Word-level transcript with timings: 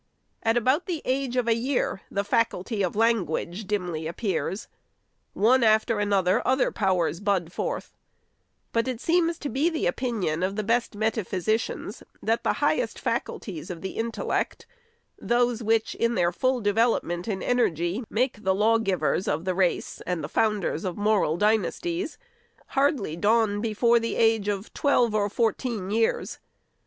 At 0.41 0.57
about 0.57 0.87
the 0.87 1.03
age 1.05 1.35
of 1.35 1.47
a 1.47 1.53
year, 1.53 2.01
the 2.09 2.23
faculty 2.23 2.81
of 2.81 2.95
language 2.95 3.67
dimly 3.67 4.07
appears. 4.07 4.67
One 5.33 5.63
after 5.63 5.99
another, 5.99 6.41
other 6.43 6.71
powers 6.71 7.19
bud 7.19 7.53
forth; 7.53 7.93
but 8.73 8.87
it 8.87 8.99
seems 8.99 9.37
to 9.37 9.47
be 9.47 9.69
the 9.69 9.85
opinion 9.85 10.41
of 10.41 10.55
the 10.55 10.63
best 10.63 10.95
metaphysicians, 10.95 12.01
that 12.19 12.43
the 12.43 12.53
highest 12.53 12.97
facul 12.99 13.39
ties 13.39 13.69
of 13.69 13.81
the 13.81 13.91
intellect— 13.91 14.65
those 15.19 15.61
which, 15.61 15.93
in 15.93 16.15
their 16.15 16.31
full 16.31 16.61
develop 16.61 17.03
ment 17.03 17.27
and 17.27 17.43
energy, 17.43 18.03
make 18.09 18.41
the 18.43 18.55
lawgivers 18.55 19.27
of 19.27 19.45
the 19.45 19.53
race, 19.53 20.01
and 20.07 20.21
5 20.23 20.23
J6 20.23 20.23
THE 20.23 20.29
SECRETARY'S 20.29 20.31
the 20.33 20.41
founders 20.67 20.83
of 20.85 20.97
moral 20.97 21.37
dynasties— 21.37 22.17
hardly 22.69 23.15
dawn 23.15 23.61
before 23.61 23.99
the 23.99 24.15
age 24.15 24.47
of 24.47 24.73
twelve 24.73 25.13
or 25.13 25.29
fourteen 25.29 25.91
years. 25.91 26.39